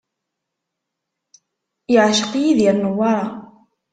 [1.93, 3.25] Yeɛceq Yidir Newwara.